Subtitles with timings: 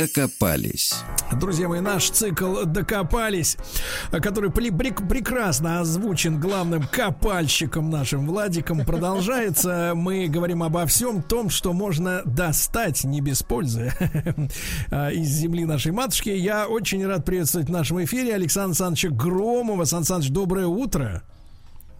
[0.00, 0.94] Докопались.
[1.38, 3.58] Друзья мои, наш цикл «Докопались»,
[4.10, 9.92] который прекрасно озвучен главным копальщиком нашим Владиком, продолжается.
[9.94, 13.92] Мы говорим обо всем том, что можно достать не без пользы
[14.90, 16.30] из земли нашей матушки.
[16.30, 19.84] Я очень рад приветствовать в нашем эфире Александра Александровича Громова.
[19.84, 21.22] Сан Саныч, доброе утро.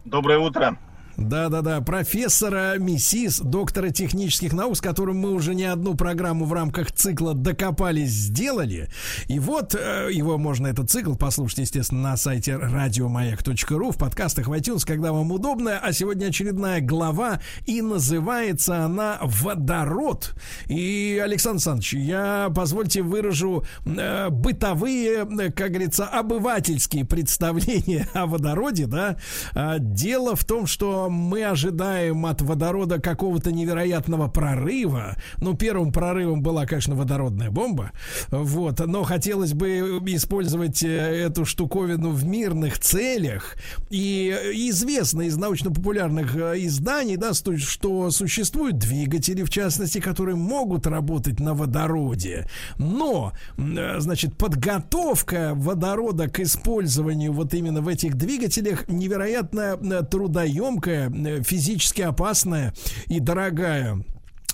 [0.07, 0.79] Доброе утро.
[1.21, 6.93] Да-да-да, профессора МИСИС, доктора технических наук, с которым мы уже не одну программу в рамках
[6.93, 8.89] цикла «Докопались» сделали.
[9.29, 14.53] И вот э, его можно, этот цикл, послушать, естественно, на сайте радиомаяк.ру, в подкастах в
[14.53, 15.79] iTunes, когда вам удобно.
[15.79, 20.35] А сегодня очередная глава, и называется она «Водород».
[20.69, 28.87] И, Александр Александрович, я, позвольте, выражу э, бытовые, э, как говорится, обывательские представления о водороде,
[28.87, 29.19] да.
[29.55, 35.17] А, дело в том, что мы ожидаем от водорода какого-то невероятного прорыва.
[35.39, 37.93] Ну, первым прорывом была, конечно, водородная бомба.
[38.31, 38.81] Вот.
[38.87, 43.57] Но хотелось бы использовать э, эту штуковину в мирных целях.
[43.91, 44.29] И
[44.69, 51.55] известно из научно-популярных э, изданий, да, что существуют двигатели, в частности, которые могут работать на
[51.55, 52.49] водороде.
[52.79, 61.43] Но, э, значит, подготовка водорода к использованию вот именно в этих двигателях невероятно трудоемкая Э,
[61.43, 62.75] физически опасная
[63.07, 64.03] и дорогая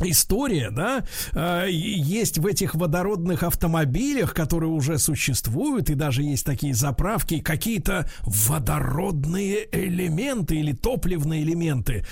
[0.01, 6.75] история, да, э, есть в этих водородных автомобилях, которые уже существуют, и даже есть такие
[6.75, 12.05] заправки, какие-то водородные элементы или топливные элементы,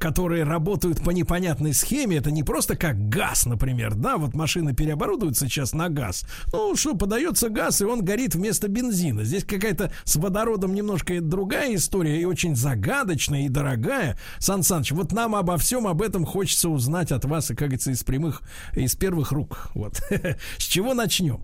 [0.00, 2.18] которые работают по непонятной схеме.
[2.18, 6.24] Это не просто как газ, например, да, вот машины переоборудуются сейчас на газ.
[6.52, 9.24] Ну, что, подается газ, и он горит вместо бензина.
[9.24, 14.18] Здесь какая-то с водородом немножко другая история, и очень загадочная, и дорогая.
[14.38, 17.90] Сан Саныч, вот нам обо всем об этом хочется узнать от вас, и, как говорится,
[17.90, 18.42] из прямых,
[18.74, 19.70] из первых рук.
[19.74, 19.96] Вот.
[20.58, 21.40] С чего начнем?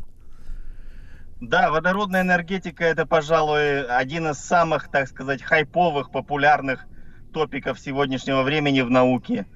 [1.41, 6.87] Да, водородная энергетика это, пожалуй, один из самых, так сказать, хайповых, популярных
[7.33, 9.47] топиков сегодняшнего времени в науке.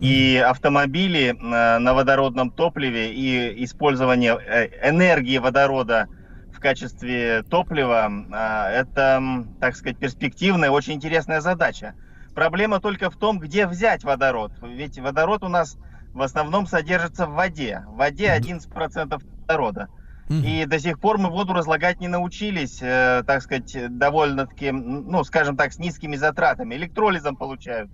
[0.00, 6.08] И автомобили э, на водородном топливе и использование э, энергии водорода
[6.52, 11.94] в качестве топлива э, это, так сказать, перспективная, очень интересная задача.
[12.34, 14.52] Проблема только в том, где взять водород.
[14.62, 15.76] Ведь водород у нас
[16.12, 17.84] в основном содержится в воде.
[17.88, 19.88] В воде 11% водорода.
[20.28, 25.56] И до сих пор мы воду разлагать не научились, э, так сказать, довольно-таки, ну, скажем
[25.56, 26.76] так, с низкими затратами.
[26.76, 27.90] Электролизом получают.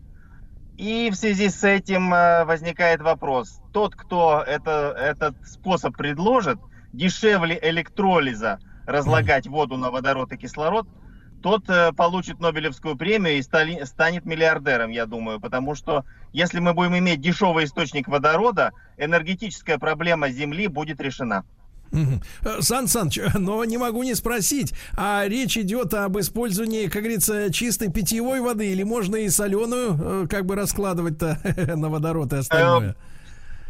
[0.77, 3.63] И в связи с этим э, возникает вопрос.
[3.73, 6.59] Тот, кто это, этот способ предложит,
[6.93, 10.87] дешевле электролиза разлагать воду на водород и кислород–
[11.43, 16.99] тот э, получит Нобелевскую премию и станет миллиардером, я думаю, потому что если мы будем
[16.99, 21.45] иметь дешевый источник водорода, энергетическая проблема Земли будет решена.
[21.93, 27.53] Э, Сан Саныч, но не могу не спросить, а речь идет об использовании, как говорится,
[27.53, 31.39] чистой питьевой воды или можно и соленую э, как бы раскладывать-то
[31.77, 32.97] на водород и остальное?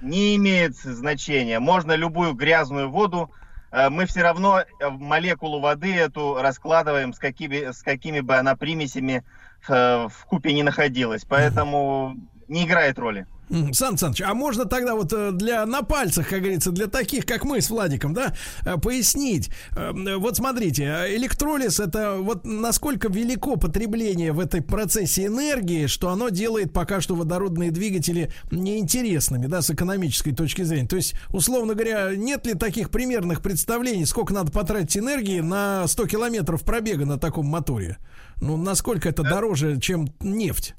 [0.02, 1.58] Не имеет значения.
[1.58, 3.45] Можно любую грязную воду Э,
[3.90, 9.24] мы все равно э, молекулу воды эту раскладываем, с какими, с какими бы она примесями
[9.68, 11.24] э, в купе не находилась.
[11.24, 12.16] Поэтому
[12.48, 13.26] не играет роли.
[13.72, 17.44] Сан Саныч, а можно тогда вот э, для на пальцах, как говорится, для таких, как
[17.44, 18.34] мы с Владиком, да,
[18.64, 19.50] э, пояснить.
[19.76, 26.28] Эм, вот смотрите, электролиз это вот насколько велико потребление в этой процессе энергии, что оно
[26.28, 30.88] делает пока что водородные двигатели неинтересными, да, с экономической точки зрения.
[30.88, 36.06] То есть, условно говоря, нет ли таких примерных представлений, сколько надо потратить энергии на 100
[36.06, 37.98] километров пробега на таком моторе?
[38.40, 40.74] Ну, насколько это дороже, чем нефть?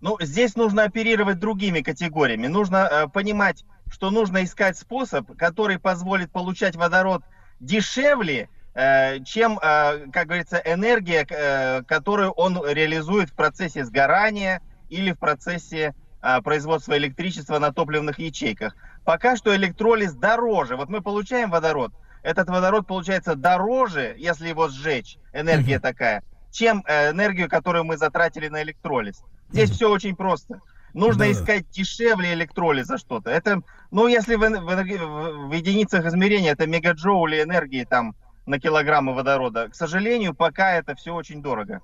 [0.00, 2.46] Ну, здесь нужно оперировать другими категориями.
[2.46, 7.22] Нужно э, понимать, что нужно искать способ, который позволит получать водород
[7.60, 14.60] дешевле, э, чем, э, как говорится, энергия, э, которую он реализует в процессе сгорания
[14.90, 18.76] или в процессе э, производства электричества на топливных ячейках.
[19.04, 20.76] Пока что электролиз дороже.
[20.76, 21.92] Вот мы получаем водород,
[22.26, 25.80] этот водород получается дороже, если его сжечь, энергия mm-hmm.
[25.80, 29.22] такая, чем э, энергию, которую мы затратили на электролиз.
[29.50, 30.60] Здесь все очень просто.
[30.94, 31.32] Нужно да.
[31.32, 33.30] искать дешевле электролиза что-то.
[33.30, 33.60] Это,
[33.90, 38.14] ну, если в, в, в единицах измерения это мегаджоули энергии там
[38.46, 39.68] на килограммы водорода.
[39.68, 41.82] К сожалению, пока это все очень дорого.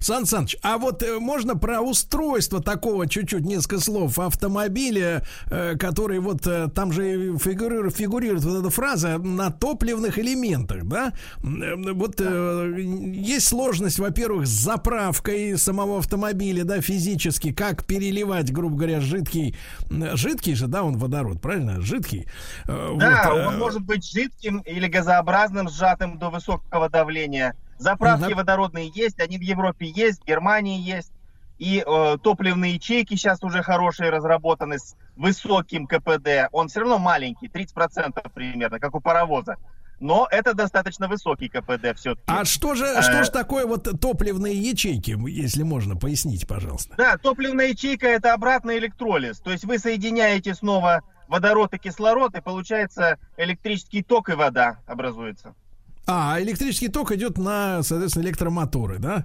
[0.00, 6.18] Сан Саныч, а вот э, можно про устройство такого чуть-чуть несколько слов автомобиля, э, который
[6.18, 11.12] вот э, там же фигурирует, фигурирует вот эта фраза на топливных элементах, да?
[11.42, 19.56] Вот есть сложность, во-первых, с заправкой самого автомобиля, да, физически, как переливать, грубо говоря, жидкий,
[19.90, 21.80] жидкий же, да, он водород, правильно?
[21.80, 22.26] Жидкий.
[22.66, 23.46] Да, вот.
[23.46, 28.36] он может быть жидким или газообразным, сжатым до высокого давления Заправки угу.
[28.36, 31.12] водородные есть, они в Европе есть, в Германии есть.
[31.58, 36.48] И э, топливные ячейки сейчас уже хорошие разработаны с высоким КПД.
[36.52, 39.56] Он все равно маленький, 30% примерно, как у паровоза.
[40.00, 42.24] Но это достаточно высокий КПД все-таки.
[42.26, 46.94] А что же, что же э, такое вот топливные ячейки, если можно пояснить, пожалуйста?
[46.96, 49.38] Да, топливная ячейка это обратный электролиз.
[49.38, 55.54] То есть вы соединяете снова водород и кислород, и получается электрический ток и вода образуется.
[56.06, 59.24] А, электрический ток идет на, соответственно, электромоторы, да?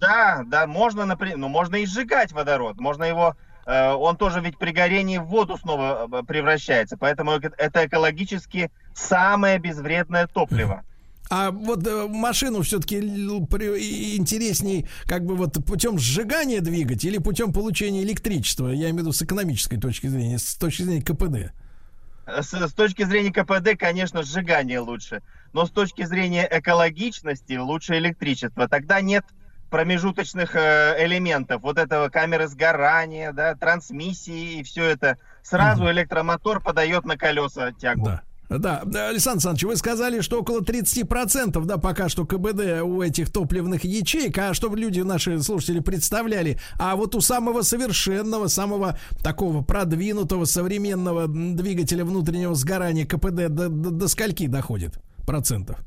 [0.00, 3.36] Да, да, можно, например, ну, можно и сжигать водород, можно его,
[3.66, 9.58] э, он тоже ведь при горении в воду снова э, превращается, поэтому это экологически самое
[9.58, 10.82] безвредное топливо.
[11.30, 18.02] А вот э, машину все-таки интересней как бы вот путем сжигания двигать или путем получения
[18.02, 21.52] электричества, я имею в виду с экономической точки зрения, с точки зрения КПД?
[22.26, 25.22] С, с точки зрения КПД, конечно, сжигание лучше
[25.54, 28.68] но с точки зрения экологичности лучше электричество.
[28.68, 29.24] Тогда нет
[29.70, 35.16] промежуточных э, элементов, вот этого камеры сгорания, да, трансмиссии и все это.
[35.42, 38.04] Сразу электромотор подает на колеса тягу.
[38.04, 38.22] Да.
[38.50, 43.84] Да, Александр Александрович, вы сказали, что около 30%, да, пока что КБД у этих топливных
[43.84, 50.44] ячеек, а чтобы люди, наши слушатели, представляли, а вот у самого совершенного, самого такого продвинутого
[50.44, 55.00] современного двигателя внутреннего сгорания КПД до, до, до скольки доходит?
[55.26, 55.78] Процентов.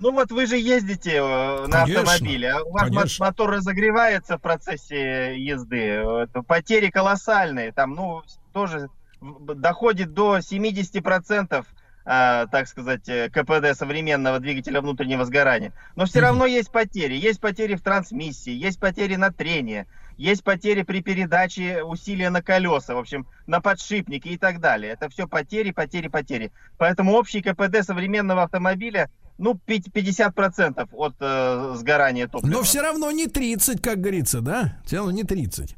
[0.00, 3.26] Ну вот вы же ездите э, на конечно, автомобиле, а у вас конечно.
[3.26, 8.22] мотор разогревается в процессе езды, потери колоссальные, там, ну,
[8.52, 8.88] тоже
[9.20, 11.64] доходит до 70%,
[12.04, 15.72] э, так сказать, э, КПД современного двигателя внутреннего сгорания.
[15.96, 17.14] Но все равно есть потери.
[17.14, 19.86] Есть потери в трансмиссии, есть потери на трение,
[20.18, 24.92] есть потери при передаче усилия на колеса, в общем, на подшипники и так далее.
[24.92, 26.52] Это все потери, потери, потери.
[26.76, 32.52] Поэтому общий КПД современного автомобиля ну, 50% от э, сгорания топлива.
[32.52, 34.76] Но все равно не 30, как говорится, да?
[34.84, 35.76] Все равно не 30.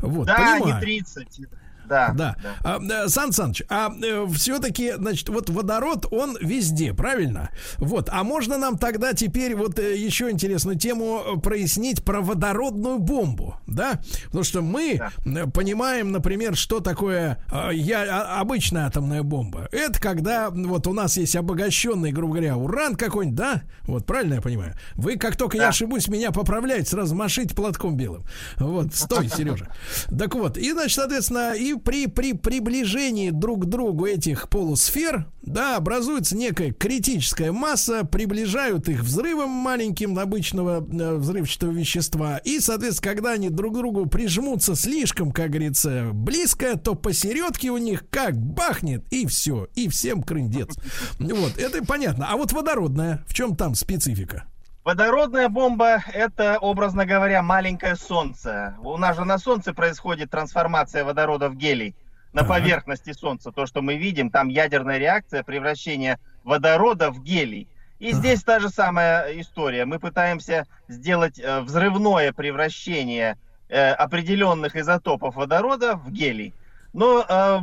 [0.00, 0.74] Вот, да, понимаю.
[0.74, 1.40] не 30.
[1.88, 2.12] Да.
[2.16, 2.36] Да.
[2.62, 2.78] да.
[3.04, 7.50] А, Сан Саныч, а э, все-таки, значит, вот водород, он везде, правильно?
[7.78, 8.08] Вот.
[8.10, 13.56] А можно нам тогда теперь вот э, еще интересную тему э, прояснить про водородную бомбу,
[13.66, 14.00] да?
[14.26, 15.46] Потому что мы да.
[15.46, 19.68] понимаем, например, что такое э, я, а, обычная атомная бомба.
[19.72, 23.62] Это когда вот у нас есть обогащенный, грубо говоря, уран какой-нибудь, да?
[23.82, 24.74] Вот, правильно я понимаю?
[24.94, 25.64] Вы, как только да.
[25.64, 28.24] я ошибусь, меня поправляете, сразу машите платком белым.
[28.56, 29.68] Вот, стой, Сережа.
[30.16, 35.76] Так вот, и, значит, соответственно, и при, при приближении друг к другу этих полусфер, да,
[35.76, 43.32] образуется некая критическая масса, приближают их взрывом маленьким обычного э, взрывчатого вещества, и, соответственно, когда
[43.32, 49.04] они друг к другу прижмутся слишком, как говорится, близко, то посередке у них как бахнет,
[49.10, 50.76] и все, и всем крындец.
[51.18, 52.26] Вот, это понятно.
[52.30, 54.46] А вот водородная, в чем там специфика?
[54.86, 58.76] Водородная бомба– это, образно говоря, маленькое солнце.
[58.78, 61.96] У нас же на солнце происходит трансформация водорода в гелий.
[62.32, 62.50] На ага.
[62.50, 67.66] поверхности солнца, то, что мы видим, там ядерная реакция превращения водорода в гелий.
[67.98, 68.16] И ага.
[68.16, 69.86] здесь та же самая история.
[69.86, 73.38] Мы пытаемся сделать э, взрывное превращение
[73.68, 76.54] э, определенных изотопов водорода в гелий.
[76.92, 77.58] Но э,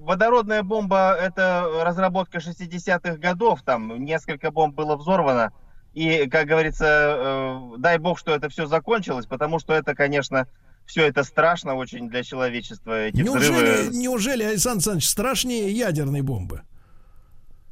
[0.00, 3.60] водородная бомба– это разработка 60-х годов.
[3.60, 5.52] Там несколько бомб было взорвано
[5.94, 10.48] и, как говорится, э, дай бог, что это все закончилось, потому что это, конечно,
[10.86, 13.06] все это страшно очень для человечества.
[13.06, 13.96] Эти неужели, взрывы...
[13.96, 16.62] неужели, Александр Александрович, страшнее ядерной бомбы?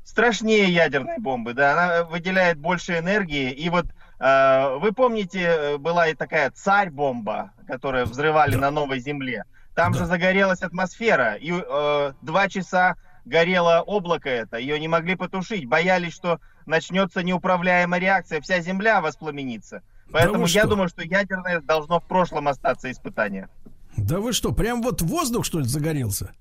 [0.04, 1.72] Страшнее ядерной бомбы, да.
[1.72, 3.50] Она выделяет больше энергии.
[3.50, 3.86] И вот
[4.18, 8.60] э, вы помните, была и такая царь-бомба, которую взрывали да.
[8.60, 9.44] на новой земле.
[9.74, 10.00] Там да.
[10.00, 16.12] же загорелась атмосфера, и э, два часа горело облако это, ее не могли потушить, боялись,
[16.12, 19.82] что начнется неуправляемая реакция, вся Земля воспламенится.
[20.10, 23.48] Поэтому да я думаю, что ядерное должно в прошлом остаться испытание.
[23.96, 26.32] Да вы что, прям вот воздух, что ли, загорелся?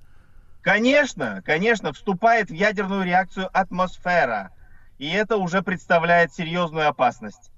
[0.61, 4.51] Конечно, конечно, вступает в ядерную реакцию атмосфера.
[4.99, 7.51] И это уже представляет серьезную опасность.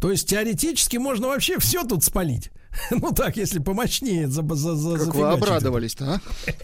[0.00, 2.50] То есть теоретически можно вообще все тут спалить?
[2.90, 6.20] Ну так, если помощнее за, за, за, Как вы обрадовались-то, а?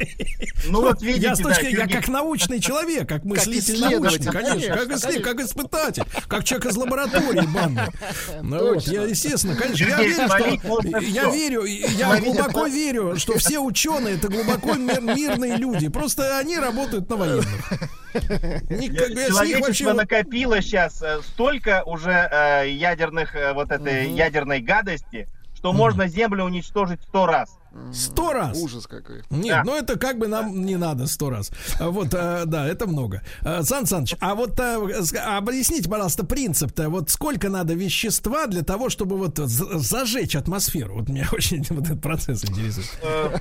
[0.67, 4.75] Ну вот видите, я, с точки, да, я как научный человек, как мыслитель научный, конечно,
[4.75, 5.23] как, конечно.
[5.23, 7.87] как испытатель, как человек из лаборатории банной.
[8.43, 13.59] Ну, вот, я, естественно, конечно, я верю, что я верю, я глубоко верю, что все
[13.61, 17.47] ученые это глубоко мир- мирные люди, просто они работают на военных.
[18.13, 25.29] Человечество вообще накопило сейчас э, столько уже э, ядерных э, вот этой ядерной гадости,
[25.67, 27.51] что можно Землю уничтожить сто раз.
[27.93, 28.57] Сто раз.
[28.57, 29.23] Ужас какой.
[29.29, 29.63] Нет, Да.
[29.65, 31.51] ну это как бы нам не надо сто раз.
[31.79, 33.21] А Вот, а, да, это много.
[33.43, 36.89] А, Сан Саныч, а вот ск- объясните, пожалуйста, принцип-то.
[36.89, 40.95] Вот сколько надо вещества для того, чтобы вот зажечь атмосферу?
[41.01, 42.89] Вот меня очень вот этот процесс интересует.
[43.03, 43.37] Э,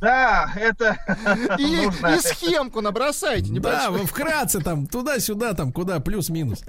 [0.00, 0.96] Да, это
[1.58, 2.14] И, нужно.
[2.14, 6.64] и схемку набросайте, Да, вкратце там туда-сюда, там куда плюс-минус.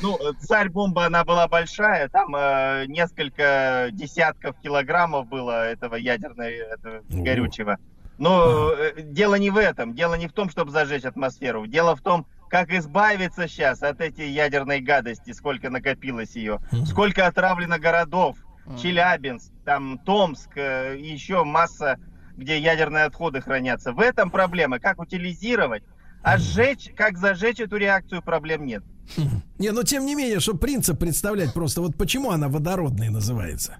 [0.00, 7.22] Ну, царь-бомба, она была большая, там э, несколько десятков килограммов было этого ядерного этого Ого.
[7.22, 7.78] горючего.
[8.18, 11.66] Но э, дело не в этом, дело не в том, чтобы зажечь атмосферу.
[11.66, 17.78] Дело в том, как избавиться сейчас от этой ядерной гадости, сколько накопилось ее, сколько отравлено
[17.78, 18.36] городов.
[18.80, 21.98] Челябинск, там Томск э, и еще масса,
[22.36, 23.92] где ядерные отходы хранятся.
[23.92, 25.82] В этом проблема, как утилизировать,
[26.22, 28.82] а сжечь, как зажечь эту реакцию, проблем нет.
[29.58, 33.76] Не, но тем не менее, чтобы принцип представлять просто, вот почему она водородной называется?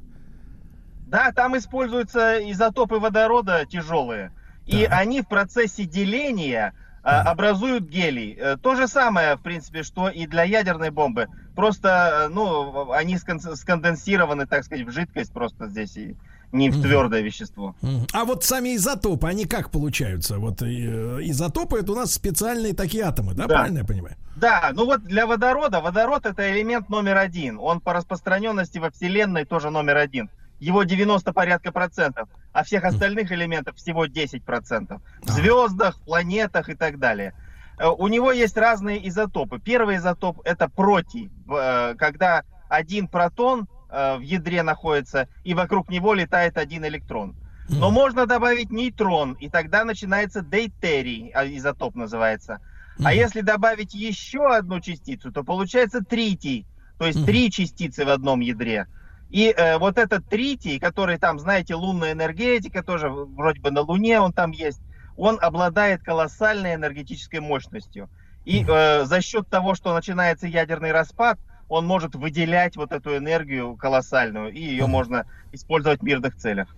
[1.06, 4.32] Да, там используются изотопы водорода тяжелые.
[4.66, 6.72] И они в процессе деления
[7.02, 8.37] а, образуют гелий.
[8.38, 11.26] Э, То же самое, в принципе, что и для ядерной бомбы.
[11.56, 16.16] Просто, э, ну, они скон- сконденсированы, так сказать, в жидкость просто здесь и
[16.52, 17.75] не в твердое вещество.
[18.12, 20.38] А вот сами изотопы, они как получаются?
[20.38, 23.54] Вот э, изотопы это у нас специальные такие атомы, да, Да.
[23.56, 24.16] правильно я понимаю?
[24.37, 27.59] Да, ну вот для водорода, водород это элемент номер один.
[27.59, 30.30] Он по распространенности во Вселенной тоже номер один.
[30.61, 35.00] Его 90 порядка процентов, а всех остальных элементов всего 10 процентов.
[35.23, 37.35] В звездах, планетах и так далее.
[37.78, 39.59] Э, У него есть разные изотопы.
[39.59, 46.56] Первый изотоп это протий, э, когда один протон в ядре находится и вокруг него летает
[46.56, 47.37] один электрон.
[47.68, 52.61] Но можно добавить нейтрон, и тогда начинается дейтерий, а, изотоп называется.
[53.02, 56.66] А если добавить еще одну частицу, то получается тритий,
[56.99, 58.87] то есть три частицы в одном ядре.
[59.30, 64.20] И э, вот этот тритий, который там, знаете, лунная энергетика, тоже вроде бы на Луне
[64.20, 64.82] он там есть,
[65.16, 68.11] он обладает колоссальной энергетической мощностью.
[68.44, 71.38] И э, за счет того, что начинается ядерный распад,
[71.73, 76.69] он может выделять вот эту энергию колоссальную, и ее можно использовать в мирных целях.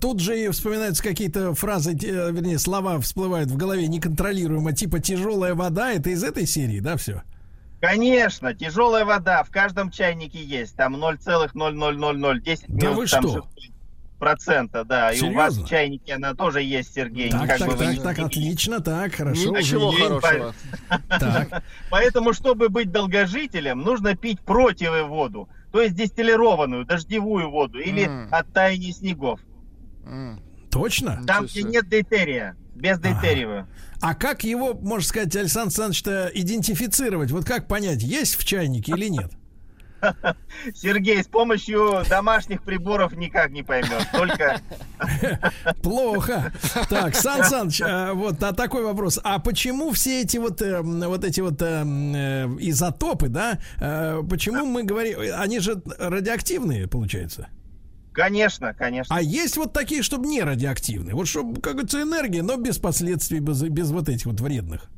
[0.00, 5.54] Тут же и вспоминаются какие-то фразы, те- вернее, слова всплывают в голове неконтролируемо, типа тяжелая
[5.56, 7.22] вода, это из этой серии, да, все?
[7.80, 10.76] Конечно, тяжелая вода в каждом чайнике есть.
[10.76, 13.42] Там 0,00010 Да минус вы там что?
[13.42, 13.72] шестой
[14.18, 15.12] процента, да.
[15.12, 15.38] И у Серьезно?
[15.38, 17.30] вас в чайнике она тоже есть, Сергей.
[17.30, 19.50] Так, как так, бы вы так, не так, отлично, так, хорошо.
[19.50, 20.02] уже Ничего есть.
[20.02, 20.54] хорошего.
[21.08, 21.62] Так.
[21.90, 25.48] Поэтому, чтобы быть долгожителем, нужно пить противоводу.
[25.72, 29.40] То есть дистиллированную, дождевую воду или от таяния снегов.
[30.70, 31.22] Точно?
[31.26, 32.56] Там, где нет дейтерия.
[32.74, 33.08] Без Ага.
[33.20, 33.68] дейтериевую.
[34.02, 37.30] А как его, можно сказать, Александр Александрович-то идентифицировать?
[37.30, 39.32] Вот как понять, есть в чайнике или нет?
[40.74, 44.06] Сергей, с помощью домашних приборов никак не поймешь.
[44.12, 44.60] Только
[45.82, 46.52] Плохо.
[46.88, 49.18] Так, Сан Саныч, а, вот а такой вопрос.
[49.22, 53.58] А почему все эти вот, э, вот эти вот э, э, изотопы, да,
[54.28, 57.48] почему мы говорим, они же радиоактивные, получается?
[58.12, 59.14] Конечно, конечно.
[59.14, 61.14] А есть вот такие, чтобы не радиоактивные?
[61.14, 64.88] Вот чтобы, как говорится, энергия, но без последствий, без, без вот этих вот вредных.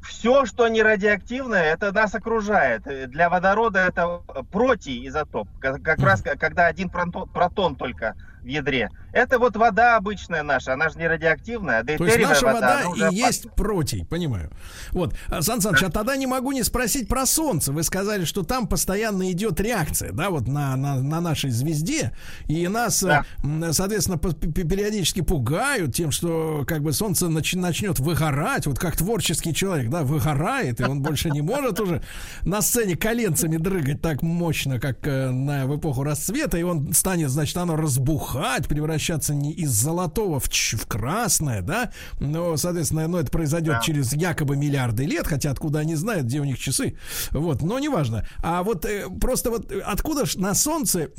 [0.00, 2.86] Все, что не радиоактивное, это нас окружает.
[2.86, 5.48] Э, Для водорода это протий изотоп.
[5.58, 8.14] Как, раз когда один протон, протон только
[8.48, 8.88] в ядре.
[9.12, 11.80] Это вот вода обычная наша, она же не радиоактивная.
[11.80, 13.16] а То есть наша вода уже и опасна.
[13.16, 14.50] есть протий, понимаю.
[14.92, 17.72] Вот, А, Сан Саныч, а тогда не могу не спросить про Солнце.
[17.72, 22.12] Вы сказали, что там постоянно идет реакция, да, вот на, на, на нашей звезде.
[22.46, 23.24] И нас, Да.
[23.72, 28.66] соответственно, периодически пугают тем, что как бы Солнце нач- начнет выгорать.
[28.66, 32.02] Вот как творческий человек, да, выгорает, и он больше не может уже
[32.42, 37.30] на сцене коленцами дрыгать так мощно, как э, на, в эпоху расцвета, и он станет,
[37.30, 38.37] значит, оно разбухать,
[38.68, 43.80] превращаться не из золотого в, в красное, да, но, соответственно, ну, это произойдет Да.
[43.80, 46.96] через якобы миллиарды лет, хотя откуда они знают, где у них часы,
[47.30, 48.26] вот, но неважно.
[48.42, 51.10] А вот э, просто вот э, откуда ж на Солнце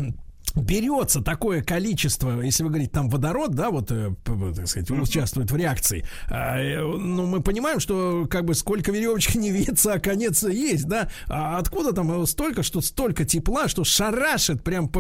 [0.55, 4.11] берется такое количество, если вы говорите, там водород, да, вот, э,
[4.55, 9.35] так сказать, участвует в реакции, а, э, ну, мы понимаем, что как бы сколько веревочек
[9.39, 14.63] не вьется, а конец есть, да, а откуда там столько, что столько тепла, что шарашит
[14.63, 14.91] прям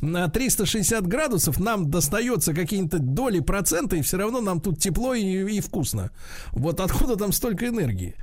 [0.00, 5.56] на 360 градусов, нам достается какие-то доли процента, и все равно нам тут тепло и,
[5.56, 6.10] и вкусно.
[6.52, 8.14] Вот откуда там столько энергии?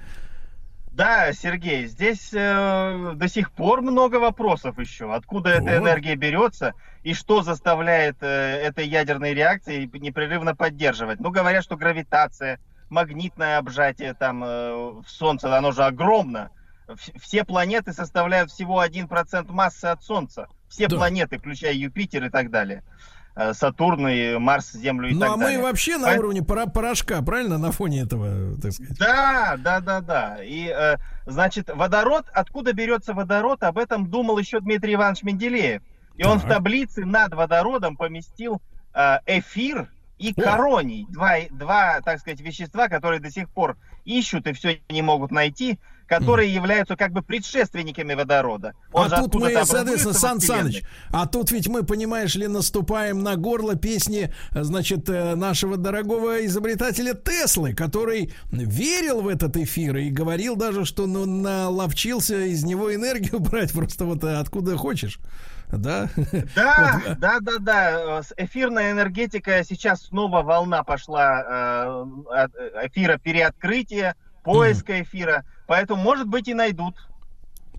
[0.92, 5.14] Да, Сергей, здесь э, до сих пор много вопросов еще.
[5.14, 5.72] Откуда эта Вот.
[5.78, 11.22] энергия берется и что заставляет э, этой ядерной реакции непрерывно поддерживать?
[11.22, 14.48] Ну, говорят, что гравитация, магнитное обжатие там э,
[15.02, 16.50] в Солнце, оно же огромно.
[16.90, 20.48] Вс- Все планеты составляют всего 1% массы от Солнца.
[20.68, 20.98] Все Да.
[20.98, 22.84] планеты, включая Юпитер и так далее.
[23.36, 25.62] Э, Сатурн и Марс, Землю и Ну, так а мы далее.
[25.62, 28.98] вообще на Поэт- уровне пора- порошка, правильно, на фоне этого, так сказать?
[29.00, 30.38] Да, да, да, да.
[30.44, 35.82] И, э, значит, водород, откуда берется водород, об этом думал еще Дмитрий Иванович Менделеев.
[36.18, 36.52] И он в Так.
[36.56, 38.62] таблице над водородом поместил
[38.94, 39.88] э, эфир
[40.20, 40.42] и О.
[40.42, 41.06] короний.
[41.10, 45.80] Два, два, так сказать, вещества, которые до сих пор ищут и все не могут найти,
[46.12, 48.74] которые являются как бы предшественниками водорода.
[48.92, 50.42] Он а тут мы, соответственно, Сан.
[50.42, 56.46] Саныч, а тут ведь мы, понимаешь ли, наступаем на горло песни, значит, э, нашего дорогого
[56.46, 62.94] изобретателя Теслы, который верил в этот эфир и говорил даже, что ну, наловчился из него
[62.94, 65.18] энергию брать просто вот э, откуда хочешь.
[65.72, 66.10] Да?
[66.56, 68.20] Да, Вот, да, да, да.
[68.20, 72.04] Э, Эфирная энергетика сейчас снова волна пошла
[72.84, 75.46] эфира переоткрытия, поиска эфира.
[75.72, 76.96] Поэтому, может быть, и найдут.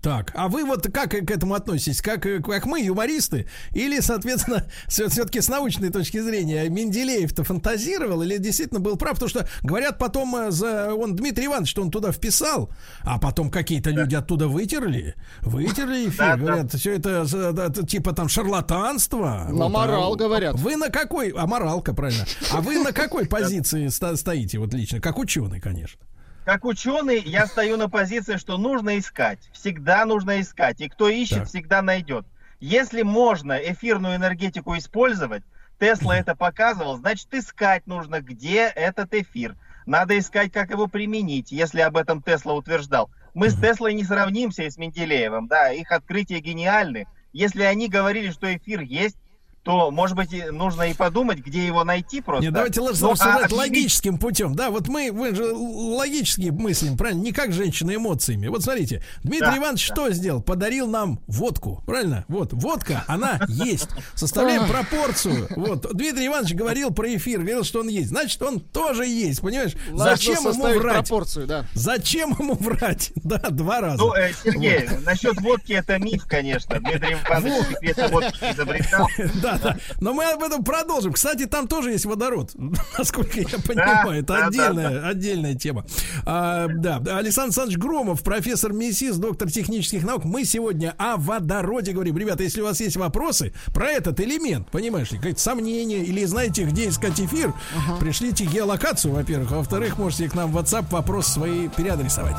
[0.01, 2.01] Так, а вы вот как к этому относитесь?
[2.01, 3.47] Как, как мы, юмористы?
[3.71, 9.13] Или, соответственно, все-таки с научной точки зрения Менделеев-то фантазировал или действительно был прав?
[9.13, 12.71] Потому что говорят потом, э, за, он Дмитрий Иванович, что он туда вписал,
[13.03, 16.17] а потом какие-то люди оттуда вытерли, вытерли эфир.
[16.17, 16.37] Да, да.
[16.37, 19.49] говорят, все это, да, это типа там шарлатанство.
[19.51, 20.55] Наморал, а говорят.
[20.55, 22.25] Вы на какой, а моралка, правильно.
[22.51, 24.99] А вы на какой позиции стоите вот лично?
[24.99, 25.99] Как ученый, конечно.
[26.45, 29.39] Как ученый, я стою на позиции, что нужно искать.
[29.53, 30.81] Всегда нужно искать.
[30.81, 31.47] И кто ищет, Так.
[31.47, 32.25] всегда найдет.
[32.59, 35.43] Если можно эфирную энергетику использовать,
[35.79, 39.55] Тесла это показывал, значит искать нужно, где этот эфир.
[39.85, 43.09] Надо искать, как его применить, если об этом Тесла утверждал.
[43.33, 47.07] Мы с Теслой не сравнимся и с Менделеевым, да, их открытия гениальны.
[47.31, 49.17] Если они говорили, что эфир есть,
[49.63, 52.43] то, может быть, нужно и подумать, где его найти просто.
[52.43, 54.55] Нет, давайте Ну, а рассуждать объявить- логическим путем.
[54.55, 57.21] Да, вот мы, мы же логически мыслим, правильно?
[57.21, 58.47] Не как женщины эмоциями.
[58.47, 59.95] Вот смотрите, Дмитрий Да, Иванович да.
[59.95, 60.41] что сделал?
[60.41, 62.25] Подарил нам водку, правильно?
[62.27, 63.87] Вот, водка, она есть.
[64.15, 65.47] Составляем пропорцию.
[65.55, 68.09] Вот, Дмитрий Иванович говорил про эфир, говорил, что он есть.
[68.09, 69.73] Значит, он тоже есть, понимаешь?
[69.93, 71.07] Зачем ему врать?
[71.07, 71.65] пропорцию, да.
[71.73, 73.11] Зачем ему врать?
[73.23, 73.97] Да, два раза.
[74.03, 76.77] Ну, э, Сергей, насчет водки это миф, конечно.
[76.79, 79.07] Дмитрий Иванович секреты водки не изобретал.
[79.41, 79.77] Да, да.
[79.99, 81.13] Но мы об этом продолжим.
[81.13, 82.51] Кстати, там тоже есть водород,
[82.97, 84.21] насколько я понимаю.
[84.21, 85.85] Это отдельная, отдельная тема.
[86.25, 90.25] А, да, Александр Александрович Громов, профессор МИСИС, доктор технических наук.
[90.25, 92.17] Мы сегодня о водороде говорим.
[92.17, 96.63] Ребята, если у вас есть вопросы про этот элемент, понимаешь ли, какие-то сомнения, или знаете,
[96.63, 97.53] где искать эфир,
[97.99, 99.51] пришлите геолокацию, во-первых.
[99.51, 102.35] А во-вторых, можете к нам в WhatsApp вопрос свои переадресовать.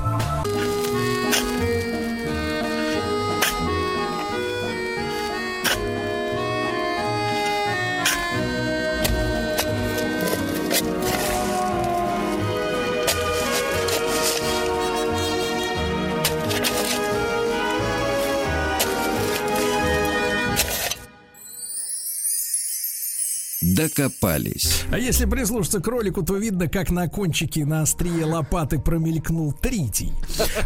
[23.89, 24.83] Докопались.
[24.91, 30.13] А если прислушаться к ролику, то видно, как на кончике на острие лопаты промелькнул тритий.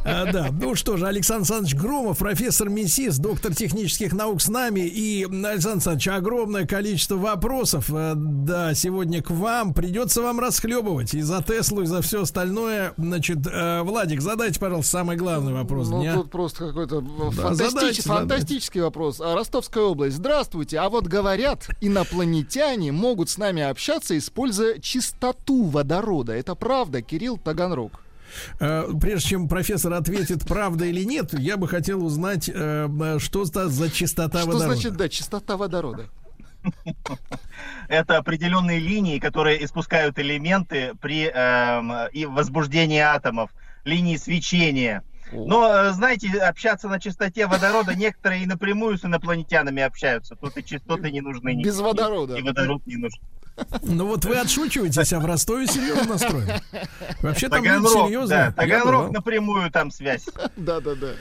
[0.04, 4.80] А, да, ну что же, Александр Александрович Громов, профессор МИСИС, доктор технических наук с нами.
[4.80, 9.74] И, Александр Александрович, огромное количество вопросов, э, да, сегодня к вам.
[9.74, 12.92] Придется вам расхлебывать и за Теслу, и за все остальное.
[12.96, 16.14] Значит, э, Владик, задайте, пожалуйста, самый главный вопрос Ну, дня.
[16.14, 19.20] тут просто какой-то Да, фантастич- задайте, фантастический вопрос.
[19.20, 20.16] А, Ростовская область.
[20.16, 20.78] Здравствуйте.
[20.78, 26.32] А вот говорят, инопланетяне могут с нами общаться, используя чистоту водорода.
[26.32, 28.00] Это правда, Кирилл Таганрог?
[28.60, 33.90] Э, Прежде чем профессор ответит, правда или нет, я бы хотел узнать, э, что за
[33.90, 34.74] чистота Что водорода.
[34.74, 36.06] значит, да, чистота водорода?
[37.88, 43.50] Это определенные линии, которые испускают элементы при эм, и возбуждении атомов,
[43.84, 45.02] линии свечения.
[45.32, 50.36] Но, э, знаете, общаться на частоте водорода некоторые и напрямую с инопланетянами общаются.
[50.36, 51.62] Тут и частоты не нужны.
[51.62, 52.36] Без водорода.
[52.36, 53.20] И водород не нужен.
[53.82, 56.48] Ну вот вы отшучиваетесь, а в Ростове серьезно настроен.
[57.22, 58.38] Вообще там люди Таганрог, серьезные.
[58.38, 60.26] да, Таганрог напрямую там связь.
[60.56, 61.12] Да-да-да.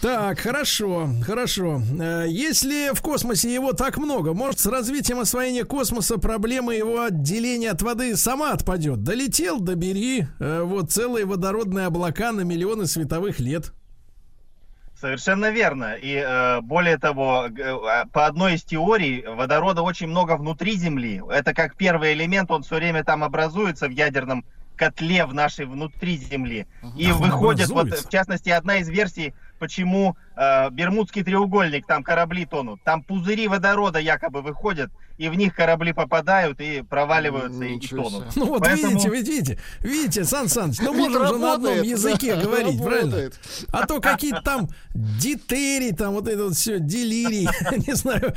[0.00, 1.82] Так, хорошо, хорошо.
[2.00, 7.70] Э, Если в космосе его так много, может, с развитием освоения космоса проблема его отделения
[7.70, 9.02] от воды сама отпадет.
[9.02, 10.26] Долетел, добери.
[10.38, 13.72] Э, Вот целые водородные облака на миллионы световых лет.
[14.98, 15.94] Совершенно верно.
[15.94, 21.22] И э, более того, э, по одной из теорий, водорода очень много внутри Земли.
[21.30, 26.16] Это как первый элемент, он все время там образуется в ядерном котле в нашей внутри
[26.16, 26.66] Земли.
[26.96, 28.08] И он выходит, вот, образуется.
[28.08, 32.80] в частности, одна из версий, почему э, Бермудский треугольник, там корабли тонут.
[32.84, 38.10] Там пузыри водорода якобы выходят, и в них корабли попадают и проваливаются и, и Ничего
[38.10, 38.36] тонут.
[38.36, 42.42] Ну вот Поэтому- видите, видите, видите, Сан Саныч, ну можно же на одном языке да,
[42.42, 43.16] говорить, правильно?
[43.16, 43.40] работает.
[43.72, 47.48] А то какие-то там дитерии, там вот это вот все, делирий,
[47.86, 48.34] не знаю.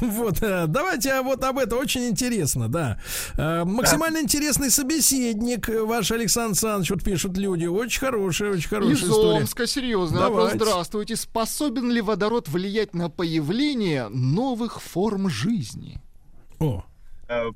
[0.00, 2.98] Вот, э, давайте а вот об этом очень интересно, да.
[3.36, 7.66] Э, Максимально интересный собеседник ваш Александр Александрович, вот пишут люди.
[7.66, 9.40] Очень хорошая, очень хорошая Из история.
[9.40, 10.52] Омска, серьезный вопрос.
[10.52, 10.58] Давайте.
[11.30, 16.00] Способен ли водород влиять на появление новых форм жизни?
[16.58, 16.84] О,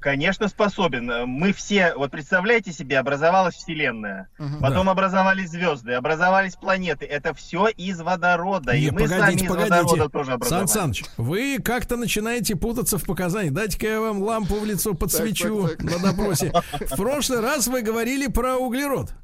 [0.01, 1.11] Конечно, способен.
[1.11, 4.61] Э, Мы все, вот представляете себе, образовалась Вселенная, Мгм.
[4.61, 7.07] потом образовались звезды, образовались планеты.
[7.07, 8.77] Это все из водорода.
[8.77, 10.71] Не, и мы сами из водорода тоже Сан образовались.
[10.71, 13.55] Саныч, вы как-то начинаете путаться в показаниях.
[13.55, 15.91] Дайте-ка я вам лампу в лицо подсвечу так, так.
[15.91, 16.53] на допросе.
[16.91, 19.15] В прошлый раз вы говорили про углерод.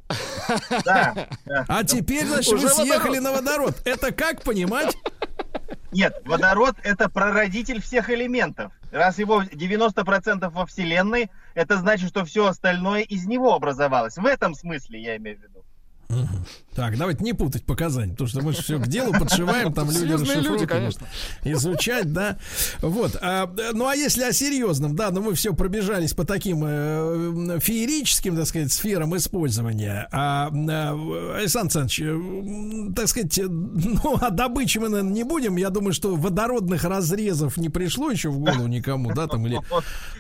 [0.85, 1.65] Да, да.
[1.69, 3.75] А теперь, значит, вы съехали на водород.
[3.85, 4.97] Это как понимать?
[5.93, 8.73] Нет, водород это прародитель всех элементов.
[8.91, 14.17] Раз его 90% во Вселенной, это значит, что все остальное из него образовалось.
[14.17, 15.58] В этом смысле я имею в виду.
[16.75, 20.13] Так, давайте не путать показания, потому что мы же все к делу подшиваем, там люди
[20.49, 21.07] люди, конечно.
[21.45, 22.39] изучать, да.
[22.81, 23.17] Вот.
[23.21, 28.37] а, ну а если о серьезном, да, ну мы все пробежались по таким э, феерическим,
[28.37, 30.09] так сказать, сферам использования.
[30.13, 35.57] А, э, Александр Александрович, э, так сказать, э, ну о добыче мы, наверное, не будем.
[35.57, 39.61] Я думаю, что водородных разрезов не пришло еще в голову никому, да, там или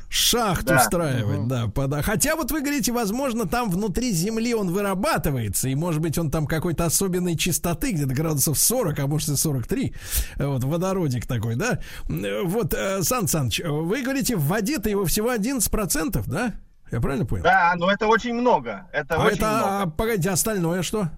[0.08, 0.82] шахту Да.
[0.82, 6.18] устраивать, да, Хотя вот вы говорите, возможно, там внутри земли он вырабатывается, и может быть
[6.18, 9.94] он там какой-то особенной чистоты, где-то градусов 40, а может и 43,
[10.36, 11.78] вот, водородик такой, да.
[12.08, 16.54] Вот, э, Сан Саныч, вы говорите, в воде-то его всего 11%, да?
[16.90, 17.44] Я правильно понял?
[17.44, 18.86] Да, но это очень много.
[18.92, 19.82] Это а очень это, много.
[19.82, 21.10] а, погодите, остальное что?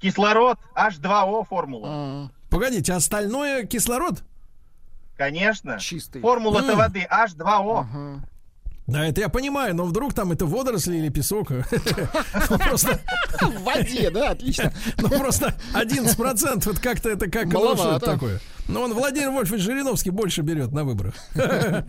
[0.00, 1.88] Кислород, H2O формула.
[1.90, 4.22] А, Погодите, остальное кислород?
[5.16, 5.78] Конечно.
[5.78, 6.22] Чистый.
[6.22, 6.78] Формула-то М.
[6.78, 7.80] воды H2O.
[7.80, 8.24] Ага.
[8.86, 11.50] Да, это я понимаю, но вдруг там это водоросли или песок.
[12.50, 13.00] Ну, Просто
[13.40, 14.72] В воде, да, отлично.
[14.98, 18.40] Ну просто 11% это как-то это как что это такое.
[18.68, 21.14] Ну он Владимир Вольфович Жириновский больше берет на выборах.
[21.34, 21.84] Да,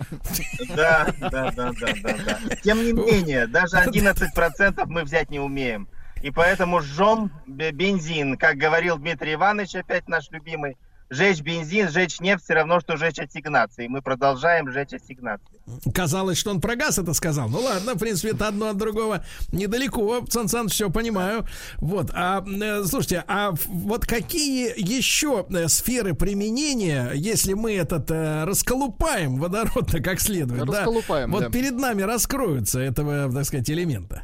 [1.20, 2.40] да, да, да, да.
[2.64, 5.88] Тем не менее, даже 11% мы взять не умеем.
[6.22, 10.78] И поэтому жжем бе- бензин, как говорил Дмитрий Иванович, опять наш любимый.
[11.12, 13.84] Жечь бензин, жечь нефть все равно, что жечь ассигнации.
[13.84, 15.60] И мы продолжаем жечь ассигнации.
[15.94, 17.50] Казалось, что он про газ это сказал.
[17.50, 20.26] Ну ладно, в принципе, это одно от другого недалеко.
[20.30, 21.46] Сан Саныч, все понимаю.
[21.80, 22.12] Вот.
[22.14, 29.38] А э, слушайте, а вот какие еще э, сферы применения, если мы этот э, расколупаем
[29.38, 31.50] водород как следует, да, Расколупаем, вот да.
[31.50, 34.24] перед нами раскроются этого, так сказать, элемента?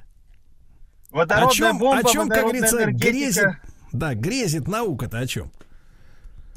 [1.11, 3.11] О Водородная чем, бомба, о чем как говорится, энергетика.
[3.11, 3.47] грезит,
[3.91, 5.51] да, грезит наука-то о чем?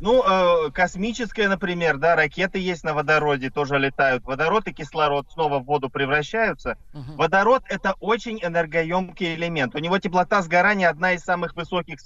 [0.00, 4.24] Ну, э, космическая, например, да, ракеты есть на водороде, тоже летают.
[4.24, 6.78] Водород и кислород снова в воду превращаются.
[6.92, 7.16] Мгм.
[7.16, 9.74] Водород это очень энергоемкий элемент.
[9.74, 11.98] У него теплота сгорания одна из самых высоких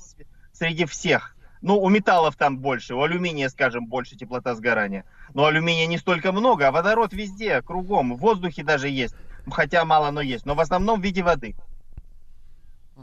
[0.52, 1.36] среди всех.
[1.62, 5.04] Ну, у металлов там больше, у алюминия, скажем, больше теплота сгорания.
[5.32, 9.14] Но алюминия не столько много, а водород везде, кругом, в воздухе даже есть.
[9.50, 10.46] Хотя мало, но есть.
[10.46, 11.54] Но в основном в виде воды.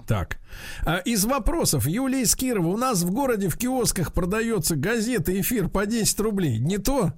[0.08, 0.38] Так.
[0.86, 1.86] А, Из вопросов.
[1.86, 2.68] Юлия из Кирова.
[2.68, 6.60] У нас в городе в киосках продается газета «Эфир» по 10 рублей.
[6.60, 7.14] Не то?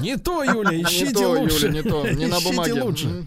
[0.00, 1.68] Не то, Юля, ищите то, Юля, лучше.
[1.68, 2.82] не то, не на Ищите бумаге.
[2.82, 3.06] лучше.
[3.06, 3.26] Мгм.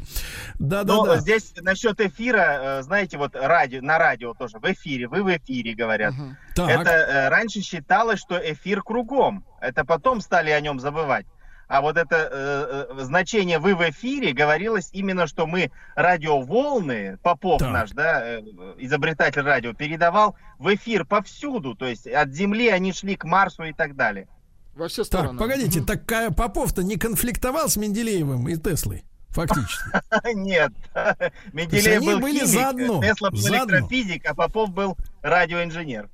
[0.59, 1.17] Но Да-да-да.
[1.21, 5.73] здесь насчет эфира, э, знаете, вот радио, на радио тоже, в эфире, вы в эфире,
[5.73, 6.13] говорят.
[6.13, 6.37] Мгм.
[6.55, 9.45] Так, Это э, раньше считалось, что эфир кругом.
[9.61, 11.25] Это потом стали о нем забывать.
[11.69, 17.60] А вот это э, э, значение «вы в эфире» говорилось именно, что мы радиоволны, Попов
[17.60, 17.71] Так.
[17.71, 18.41] наш, да, э,
[18.79, 21.75] изобретатель радио, передавал в эфир повсюду.
[21.75, 24.27] То есть от Земли они шли к Марсу и так далее.
[24.73, 25.38] Во все стороны.
[25.38, 29.03] так, погодите, так Попов-то не конфликтовал с Менделеевым и Теслой?
[29.27, 29.84] Фактически.
[30.34, 30.73] Нет.
[31.53, 33.75] Менделеев был были химик, заодно, Тесла был заодно.
[33.75, 36.10] электрофизик, а Попов был радиоинженер.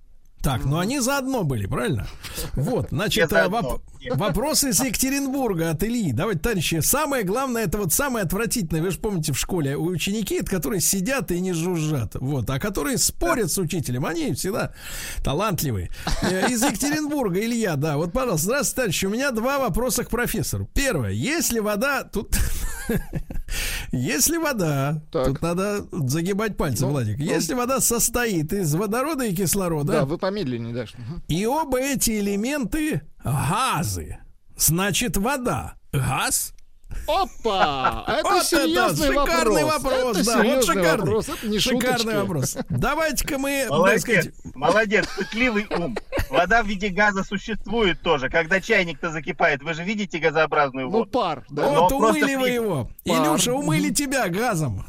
[0.46, 2.06] Так, но они заодно были, правильно?
[2.54, 3.82] Вот, значит, э, воп-
[4.14, 6.12] вопрос из Екатеринбурга от Ильи.
[6.14, 10.36] Давайте, товарищи, самое главное, это вот самое отвратительное, вы же помните в школе, у ученики,
[10.36, 14.72] это которые сидят и не жужжат, вот, а которые спорят с учителем, они всегда
[15.24, 15.90] талантливые.
[16.22, 20.70] Э, Из Екатеринбурга, Илья, да, вот, пожалуйста, здравствуйте, товарищи, у меня два вопроса к профессору.
[20.76, 22.38] Первое, если вода, тут...
[23.92, 25.28] Если вода, Так.
[25.28, 27.18] тут надо загибать пальцы, Ну, Владик.
[27.18, 27.24] ну.
[27.26, 30.86] Если вода состоит из водорода и кислорода, Да, вы помедленнее.
[30.98, 31.24] Мгм.
[31.28, 34.18] и оба эти элементы газы.
[34.58, 35.76] Значит, вода.
[35.92, 36.54] Газ?
[37.08, 38.04] Опа!
[38.08, 39.84] Это Вот серьезный шикарный вопрос.
[39.84, 41.06] вопрос, Это да, вот серьезный шикарный.
[41.06, 41.30] вопрос.
[41.30, 42.16] Это не Шикарный шуточки.
[42.18, 42.58] вопрос.
[42.70, 45.98] Давайте-ка мы, Молодец, сказать, молодец, пытливый ум.
[46.30, 48.30] Вода в виде газа существует тоже.
[48.30, 51.10] Когда чайник-то закипает, вы же видите газообразную Ну, воду.
[51.12, 51.68] пар, да.
[51.68, 52.90] вот но умыли вы его.
[53.06, 53.24] Пар.
[53.24, 54.84] Илюша, умыли тебя газом.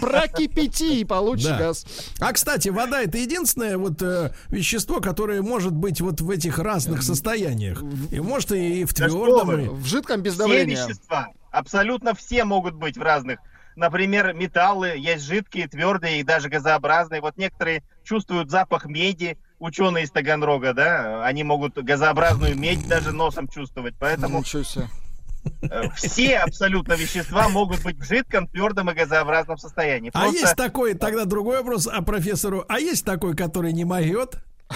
[0.00, 1.58] Прокипяти и получишь Да.
[1.58, 1.86] газ.
[2.20, 7.02] А, кстати, вода это единственное вот э, вещество, которое может быть вот в этих разных
[7.02, 7.82] состояниях.
[8.10, 9.46] И может и в Да твердом.
[9.46, 9.64] вы.
[9.64, 10.86] и- В жидком без Все давления.
[10.86, 11.25] вещества,
[11.56, 13.40] абсолютно все могут быть в разных.
[13.76, 17.20] Например, металлы, есть жидкие, твердые и даже газообразные.
[17.20, 23.48] Вот некоторые чувствуют запах меди, ученые из Таганрога, да, они могут газообразную медь даже носом
[23.48, 23.94] чувствовать.
[23.98, 24.88] Поэтому Ничего себе.
[25.62, 30.10] э, все абсолютно вещества могут быть в жидком, твердом и газообразном состоянии.
[30.14, 32.64] А Просто есть такой, тогда другой вопрос о профессору.
[32.68, 34.38] А есть такой, который не могет?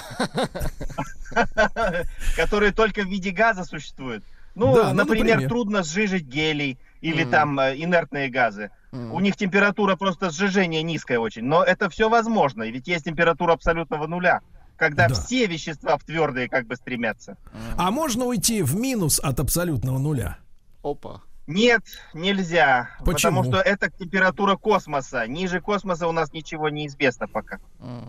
[2.37, 4.25] которые только в виде газа существуют.
[4.55, 5.49] Ну, Да, ну, например, например.
[5.49, 7.31] трудно сжижить гелий или Мгм.
[7.31, 8.71] там э, инертные газы.
[8.93, 9.13] Мгм.
[9.15, 11.45] У них температура просто сжижения низкая очень.
[11.45, 14.41] Но это все возможно, ведь есть температура абсолютного нуля,
[14.77, 15.15] когда Да.
[15.15, 17.37] все вещества в твердые как бы стремятся.
[17.77, 20.39] А можно уйти в минус от абсолютного нуля?
[20.83, 21.23] Опа.
[21.51, 21.83] Нет,
[22.15, 22.91] нельзя.
[23.05, 23.43] Почему?
[23.43, 25.27] Потому что это температура космоса.
[25.27, 27.59] Ниже космоса у нас ничего не известно пока.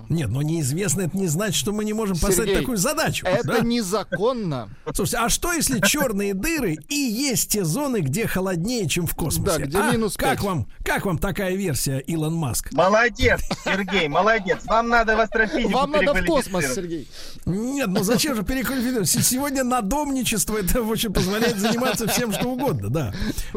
[0.10, 3.26] Нет, но неизвестно, это не значит, что мы не можем поставить Сергей, такую задачу.
[3.26, 3.60] Это да?
[3.62, 4.70] незаконно.
[4.94, 9.60] Слушайте, а что если черные дыры и есть те зоны, где холоднее, чем в космосе?
[9.60, 9.92] Да, где А?
[9.92, 10.42] минус Как пять.
[10.42, 12.72] вам, как вам такая версия, Илон Маск?
[12.74, 14.60] Молодец, Сергей, молодец.
[14.66, 16.76] Вам надо в астрофизику Вам надо в космос.
[16.76, 17.08] Сергей.
[17.46, 19.10] Нет, ну зачем же переквалифицировать?
[19.10, 23.14] Се- Сегодня надомничество это в общем позволяет заниматься всем, что угодно, да.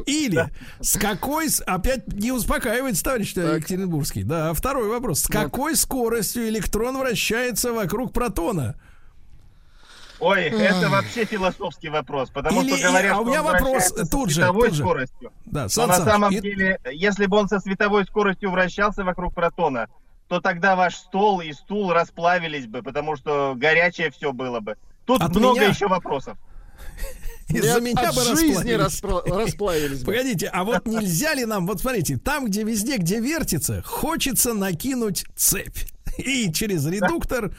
[0.06, 0.48] Или
[0.80, 3.58] с какой, опять не успокаивается товарищ Так.
[3.58, 4.52] Екатеринбургский, да.
[4.54, 5.20] Второй вопрос.
[5.22, 8.76] С какой скоростью электрон вращается вокруг протона?
[10.20, 13.92] Ой, это вообще философский вопрос, потому Или- что говорят, а у что меня он вопрос
[14.10, 14.82] тут же, световой тут же.
[14.82, 15.32] скоростью.
[15.44, 19.04] Да, Но Сан на Саныч, самом и- деле, если бы он со световой скоростью вращался
[19.04, 19.88] вокруг протона,
[20.28, 24.76] то тогда ваш стол и стул расплавились бы, потому что горячее все было бы.
[25.04, 25.68] Тут От много меня?
[25.70, 26.38] еще вопросов.
[27.48, 28.80] Из-за меня бы жизни расплавились.
[28.80, 30.06] распро- расплавились бы.
[30.12, 35.24] Погодите, а вот нельзя ли нам, вот смотрите, там, где везде, где вертится, хочется накинуть
[35.36, 35.78] цепь.
[36.18, 37.52] И через редуктор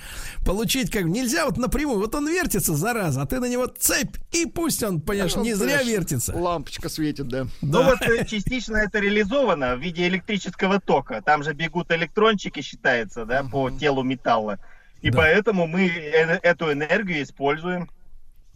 [0.46, 2.00] получить как нельзя вот напрямую.
[2.00, 5.54] Вот он вертится, зараза, а ты на него цепь, и пусть он, понимаешь, Ну, не
[5.56, 6.34] зря вертится.
[6.34, 7.48] Лампочка светит, да.
[7.62, 11.22] Ну вот э, частично это реализовано в виде электрического тока.
[11.22, 14.58] Там же бегут электрончики, считается, да, по телу металла.
[15.02, 15.18] И Да.
[15.18, 17.90] поэтому мы э- эту энергию используем.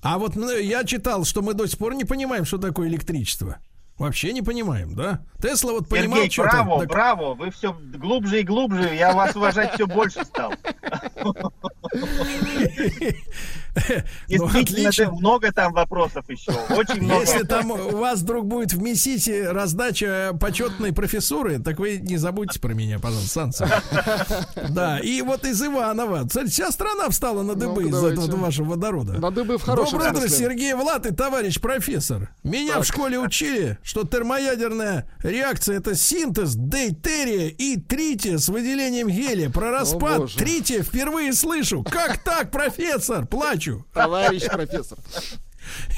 [0.01, 3.57] А вот ну, я читал, что мы до сих пор не понимаем, что такое электричество.
[3.97, 5.19] Вообще не понимаем, да?
[5.41, 6.49] Тесла вот понимал Сергей, что-то.
[6.49, 10.53] браво, так- браво, вы все глубже и глубже, я вас уважать все больше стал.
[14.30, 17.22] Ну, Действительно, да, много там вопросов еще, очень много.
[17.22, 22.60] Если там у вас вдруг будет в Миссиси раздача почетной профессуры, так вы не забудьте
[22.60, 23.74] про меня, пожалуйста, Сан Саныч.
[24.70, 26.28] Да, и вот из Иванова.
[26.48, 29.13] Вся страна встала на дыбы из-за этого вашего водорода.
[29.13, 30.46] На дыбы в хорошем Доброе утро, смысле.
[30.46, 32.30] Сергей Влад и товарищ профессор.
[32.44, 39.50] Меня в школе учили, что термоядерная реакция это синтез дейтерия и трития с выделением гелия.
[39.50, 41.84] Про распад трития впервые слышу.
[41.84, 43.26] Как так, профессор?
[43.26, 43.68] Плачу.
[43.93, 44.97] Товарищ профессор.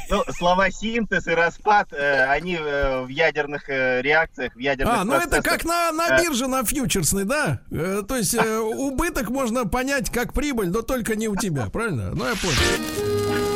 [0.09, 5.03] Ну, слова синтез и распад, э, они э, в ядерных э, реакциях, в ядерных А,
[5.05, 6.21] ну это как на, на Да.
[6.21, 7.61] бирже, на фьючерсной, да?
[7.71, 12.11] Э, то есть э, убыток можно понять как прибыль, но только не у тебя, правильно?
[12.13, 13.50] Ну я понял.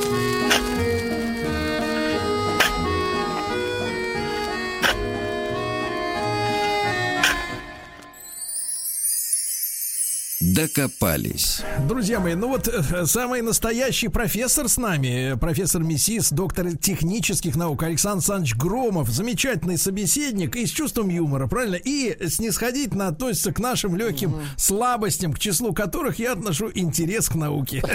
[10.55, 11.61] Докопались.
[11.85, 17.57] Друзья мои, ну вот э, самый настоящий профессор с нами, э, профессор МИСИС, доктор технических
[17.57, 21.75] наук Александр Александрович Громов, замечательный собеседник и с чувством юмора, правильно?
[21.75, 27.83] И снисходительно относится к нашим легким слабостям, к числу которых я отношу интерес к науке.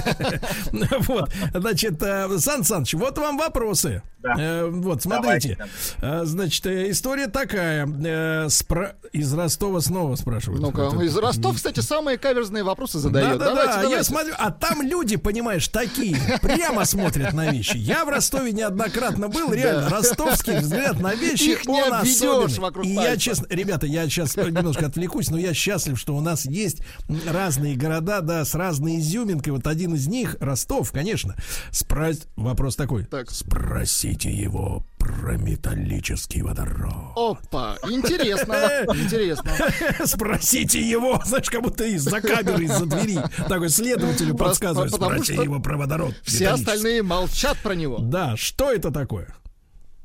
[1.00, 4.02] Вот, значит, э, Сан Саныч, вот вам вопросы.
[4.22, 4.66] Да.
[4.66, 5.56] Вот, смотрите.
[5.98, 6.26] Давайте.
[6.26, 7.86] Значит, история такая.
[9.12, 10.60] Из Ростова снова спрашивают.
[10.60, 13.38] Ну-ка, из Ростов, кстати, самые каверзные серьезные вопросы задает.
[13.38, 17.76] Да, да, да, я смотрю, а там люди, понимаешь, такие, прямо смотрят на вещи.
[17.76, 22.58] Я в Ростове неоднократно был, реально, ростовский взгляд на вещи, Их он особенный.
[22.58, 26.44] вокруг И я, честно, ребята, я сейчас немножко отвлекусь, но я счастлив, что у нас
[26.44, 26.82] есть
[27.28, 29.52] разные города, да, с разной изюминкой.
[29.52, 31.36] Вот один из них, Ростов, конечно.
[31.70, 32.20] Спрос...
[32.36, 33.04] Вопрос такой.
[33.04, 33.30] Так.
[33.30, 37.14] Спросите его про металлический водород.
[37.16, 39.50] Опа, интересно, интересно.
[40.04, 43.18] Спросите его, знаешь, как будто из-за камеры, из-за двери.
[43.48, 46.14] Такой следователю подсказывает, спросите его про водород.
[46.22, 46.70] Все металлический».
[46.70, 47.98] остальные молчат про него.
[47.98, 49.34] Да, что это такое?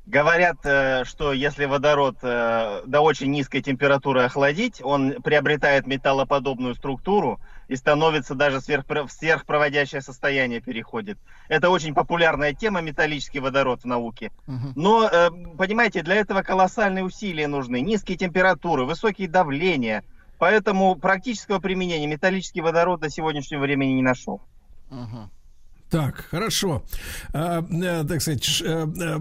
[0.06, 7.40] Говорят, э, что если водород э, до очень низкой температуры охладить, он приобретает металлоподобную структуру
[7.68, 11.18] и становится даже сверхпро- в сверхпроводящее состояние переходит.
[11.48, 14.32] Это очень популярная тема, металлический водород в науке.
[14.48, 14.74] Мгм.
[14.76, 17.82] Но, э, понимаете, для этого колоссальные усилия нужны.
[17.82, 20.04] Низкие температуры, высокие давления.
[20.38, 24.42] Поэтому практического применения металлический водород до сегодняшнего времени не нашел.
[24.92, 25.30] Ага.
[25.96, 26.84] Так, хорошо.
[27.34, 29.20] А, э, так сказать, ш- э, э,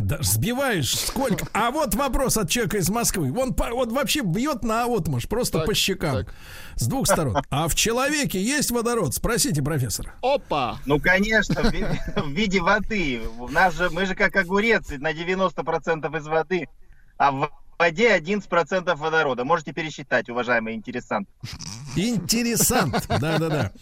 [0.00, 1.46] да, сбиваешь сколько.
[1.54, 3.32] А вот вопрос от человека из Москвы.
[3.34, 6.16] Он, по- он вообще бьет на отмашь, просто Так, по щекам.
[6.26, 6.34] так.
[6.76, 7.38] С двух сторон.
[7.48, 9.14] А в человеке есть водород?
[9.14, 10.12] Спросите профессора.
[10.20, 10.76] Опа!
[10.84, 11.72] Ну, конечно, в
[12.22, 13.22] в виде воды.
[13.38, 16.68] У нас же, мы же как огурец, на 90% из воды,
[17.16, 19.44] а в воде 11% водорода.
[19.44, 21.28] Можете пересчитать, уважаемый интересант.
[21.96, 23.06] Интересант.
[23.08, 23.72] Да-да-да.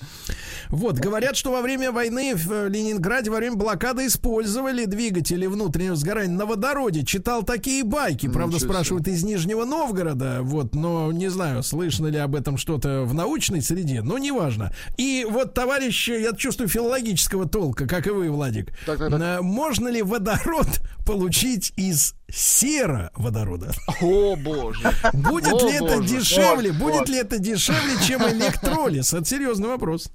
[0.68, 6.34] Вот, говорят, что во время войны в Ленинграде, во время блокады использовали двигатели внутреннего сгорания
[6.34, 7.04] на водороде.
[7.04, 8.26] Читал такие байки.
[8.28, 10.38] Правда, Ничего спрашивают из Нижнего Новгорода.
[10.42, 14.72] Вот, но не знаю, слышно ли об этом что-то в научной среде, но неважно.
[14.96, 18.72] И вот, товарищ, я чувствую филологического толка, как и вы, Владик.
[18.86, 19.20] Так, так, так.
[19.20, 20.68] Э, Можно ли водород
[21.06, 23.72] получить из сероводорода?
[24.00, 24.90] О, боже.
[25.12, 26.72] Будет О, ли это дешевле?
[26.72, 27.08] Вот, Будет вот.
[27.08, 29.12] ли это дешевле, чем электролиз?
[29.12, 30.10] Это серьезный вопрос.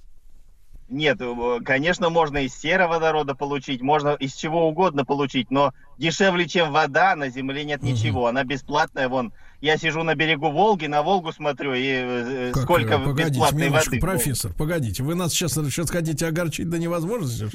[0.90, 6.72] Нет, э, конечно, можно из сероводорода получить, можно из чего угодно получить, но дешевле, чем
[6.72, 8.28] вода, на Земле нет ничего.
[8.28, 9.34] Она бесплатная, вон.
[9.60, 13.66] Я сижу на берегу Волги, на Волгу смотрю, и э, Как, сколько э, погодите, бесплатной
[13.66, 14.02] минуточку, воды.
[14.02, 15.02] профессор, погодите.
[15.02, 17.50] Вы нас сейчас, сейчас хотите огорчить до невозможности?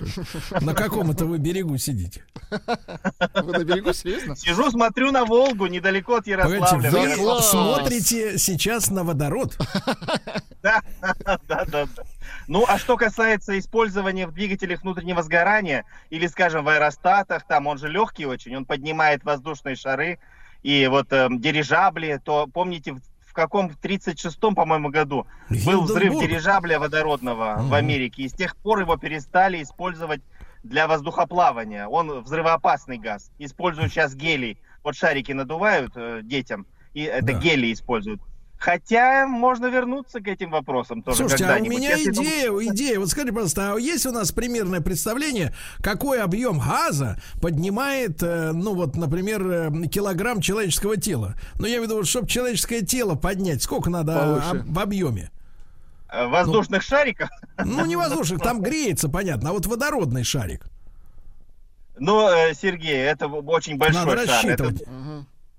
[0.65, 2.25] На каком это вы берегу сидите?
[2.51, 4.35] Вы на берегу, серьезно?
[4.35, 7.17] Сижу, смотрю на Волгу, недалеко от Погодите, Ярославля.
[7.17, 9.57] вы смотрите сейчас на водород.
[10.63, 11.87] Да, да, да, да.
[12.47, 17.79] Ну, а что касается использования в двигателях внутреннего сгорания, или, скажем, в аэростатах, там он
[17.79, 20.21] же легкий очень, он поднимает воздушные шары,
[20.63, 25.27] и вот эм, дирижабли, то помните, в, в каком, в 36-м, по-моему, году
[25.67, 27.75] был взрыв дирижабля водородного в Мгм.
[27.75, 30.21] Америке, и с тех пор его перестали использовать
[30.63, 31.87] для воздухоплавания.
[31.89, 33.31] Он взрывоопасный газ.
[33.39, 34.59] Используют сейчас гелий.
[34.85, 37.33] Вот шарики надувают э, детям, и это Да.
[37.35, 38.21] гелий используют.
[38.63, 43.01] Хотя можно вернуться к этим вопросам тоже Слушайте, а у меня Если идея, идея.
[43.01, 48.77] Вот скажите, пожалуйста, а есть у нас примерное представление, какой объем газа поднимает, э, ну
[48.77, 51.35] вот, например, э, килограмм человеческого тела?
[51.59, 54.65] Ну, я имею в виду, чтобы человеческое тело поднять, сколько надо Повыше.
[54.65, 55.33] в объеме?
[56.09, 57.31] Э, воздушных шариков.
[57.65, 60.67] Ну, не воздушных, там греется, понятно, а вот водородный шарик.
[61.99, 64.47] Ну, Сергей, это очень большой Надо шар.
[64.47, 64.83] Это- рассчитывать.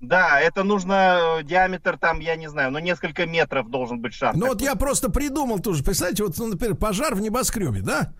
[0.08, 4.34] Да, это нужно э, диаметр там, я не знаю, ну несколько метров должен быть шар.
[4.36, 4.66] Ну вот такой.
[4.66, 5.82] я просто придумал тоже.
[5.82, 8.12] Представьте, вот, ну, например, пожар в небоскребе, да?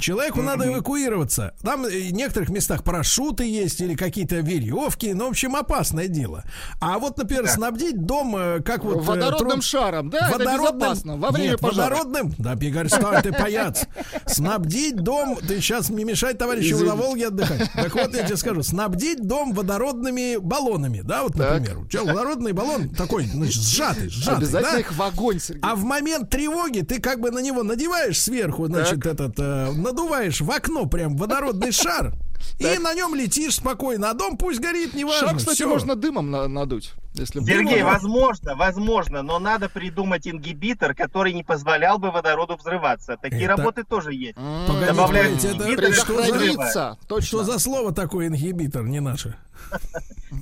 [0.00, 1.54] Человеку надо эвакуироваться.
[1.62, 5.12] Там э, в некоторых местах парашюты есть или какие-то веревки.
[5.12, 6.44] Ну, в общем, опасное дело.
[6.80, 7.50] А вот, например, Да.
[7.50, 9.04] снабдить дом, э, как вот...
[9.04, 10.30] Водородным тру- шаром, да?
[10.30, 11.16] Это безопасно.
[11.16, 11.90] Во время Нет, пожара.
[11.96, 12.34] водородным.
[12.38, 13.84] Да, Пигарь, стой, ты паяц.
[14.26, 17.70] Снабдить дом, ты сейчас не мешай товарищу на Волге отдыхать.
[17.74, 21.60] Так вот, я тебе скажу, снабдить дом водородными баллонами, да, вот, Так.
[21.60, 21.86] например.
[21.88, 24.80] Че, водородный баллон такой, значит, сжатый, сжатый, Обязательно да?
[24.80, 25.60] их в огонь, Сергей.
[25.62, 30.40] А в момент тревоги ты как бы на него надеваешь сверху, значит, этот, э, надуваешь
[30.40, 32.14] в окно прям водородный шар,
[32.58, 34.10] и на нем летишь спокойно.
[34.10, 35.28] А дом пусть горит, неважно.
[35.28, 35.68] Шар, кстати, всё.
[35.68, 36.92] можно дымом на- надуть.
[37.14, 37.92] Если Сергей, Дымом.
[37.94, 43.16] возможно, возможно, но надо придумать ингибитор, который не позволял бы водороду взрываться.
[43.20, 44.36] Такие Это- работы тоже есть.
[44.36, 46.98] Погодите, Добавляют погодите, это Предохраниться.
[47.08, 47.26] Точно.
[47.26, 49.34] Что за слово такое ингибитор, не наше?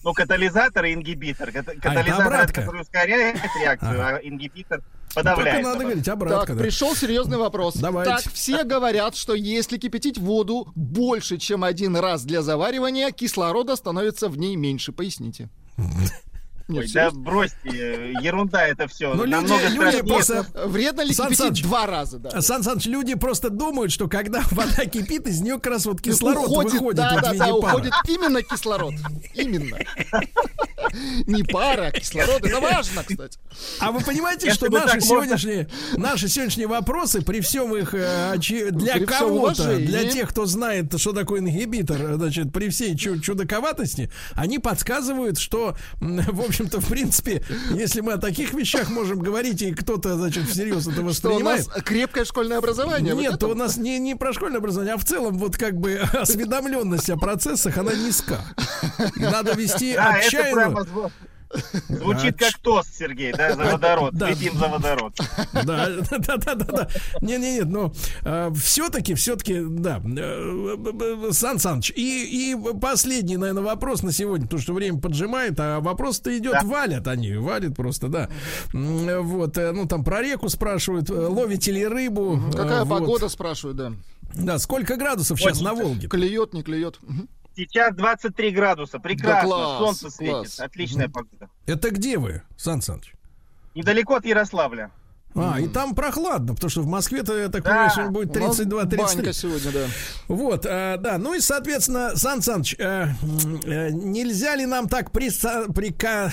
[0.04, 1.48] Ну, катализатор и ингибитор.
[1.50, 4.82] Ката- Катализатор, который ускоряет реакцию, а ингибитор
[5.16, 5.64] Только подавляет.
[5.64, 6.54] надо говорить Так, обратно.
[6.54, 6.62] да.
[6.62, 7.74] пришел серьезный вопрос.
[7.76, 8.12] Давайте.
[8.12, 14.28] Так, все говорят, что если кипятить воду больше, чем один раз для заваривания, кислорода становится
[14.28, 14.92] в ней меньше.
[14.92, 15.48] Поясните.
[16.68, 19.14] Нет, Ой, да бросьте, ерунда это все.
[19.14, 20.46] Ну, люди, люди просто...
[20.66, 22.18] Вредно ли Сан кипятить Саныч, два раза?
[22.18, 22.40] Да.
[22.40, 26.46] Сан Саныч, люди просто думают, что когда вода кипит, из нее как раз вот кислород
[26.48, 27.76] уходит, выходит да, да, да, пара.
[27.76, 28.94] уходит именно кислород.
[29.34, 29.78] Именно.
[31.26, 32.44] Не пара, а кислород.
[32.44, 33.38] Это важно, кстати.
[33.78, 38.34] А вы понимаете, что наши сегодняшние, наши сегодняшние вопросы, при всем их э,
[38.72, 44.10] для кого-то, для тех, кто знает, что такое ингибитор, э, значит, при всей чу- чудаковатости,
[44.34, 49.74] они подсказывают, что, в общем-то, в принципе, если мы о таких вещах можем говорить, и
[49.74, 53.14] кто-то, значит, всерьез это Что у воспринимает, нас крепкое школьное образование.
[53.14, 55.78] вот нет, это у нас не, не про школьное образование, а в целом вот как
[55.78, 58.40] бы осведомленность о процессах, она низка.
[59.16, 60.86] Надо вести Да, это отчаянную...
[61.88, 64.14] звучит как тост, Сергей, да, за водород.
[64.14, 64.28] Да.
[64.28, 65.14] Выпьем за водород.
[65.52, 66.88] Да, да, да, да, да.
[67.20, 67.92] Не, не, нет, но
[68.54, 70.00] все-таки, все-таки, да.
[70.04, 75.58] э, б- Сан Саныч, и, и последний, наверное, вопрос на сегодня, потому что время поджимает,
[75.58, 76.62] а вопрос-то идет, Да.
[76.64, 78.28] валят они, валят просто, да.
[78.72, 82.40] Вот, э, ну там про реку спрашивают, э, ловите ли рыбу.
[82.52, 82.98] Какая э, вот.
[83.00, 83.92] погода, спрашивают, да.
[84.34, 86.08] Да, сколько градусов сейчас на Волге?
[86.08, 86.98] Клюет, не клюет.
[87.56, 90.60] Сейчас 23 градуса, прекрасно, класс, солнце светит, класс.
[90.60, 91.48] отличная погода.
[91.64, 93.14] Это где вы, Сан Саныч?
[93.74, 94.90] Недалеко от Ярославля.
[95.38, 97.70] А, и там прохладно, потому что в Москве-то, я так Да.
[97.70, 98.96] понимаю, сегодня будет У нас 32-33.
[99.16, 99.86] Банька сегодня, да.
[100.28, 103.08] Вот, э, да, ну и, соответственно, Сан Саныч, э,
[103.64, 106.30] э, нельзя ли нам так приса- прика-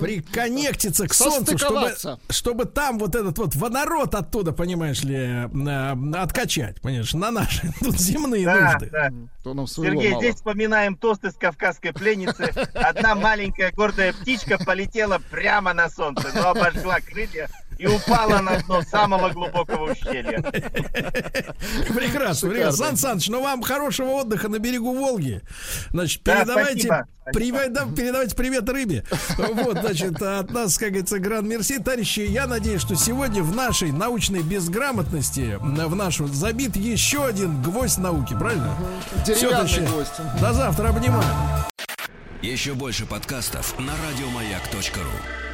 [0.00, 1.94] приконнектиться к Солнцу, чтобы,
[2.30, 7.98] чтобы там вот этот вот водород оттуда, понимаешь ли, э, откачать, понимаешь, на наши тут
[7.98, 8.88] земные Да, нужды.
[8.90, 9.10] да.
[9.42, 10.22] То нам Сергей, мало.
[10.22, 12.52] здесь вспоминаем тост из кавказской пленницы.
[12.74, 17.48] Одна маленькая гордая птичка полетела прямо на солнце, но обожгла крылья
[17.82, 20.40] и упала на дно самого глубокого ущелья.
[21.92, 22.86] Прекрасно, прекрасно.
[22.86, 25.42] Сан Саныч, ну вам хорошего отдыха на берегу Волги.
[25.90, 29.04] Значит, Да, передавайте, да, передавайте привет рыбе.
[29.36, 31.78] Вот, значит, от нас, как говорится, гран мерси.
[31.78, 37.98] Товарищи, я надеюсь, что сегодня в нашей научной безграмотности, в нашу забит еще один гвоздь
[37.98, 38.76] науки, правильно?
[39.26, 40.40] Деревянный товарищи, гость.
[40.40, 41.24] До завтра, обнимаю.
[42.42, 45.51] Еще больше подкастов на радиомаяк.ру.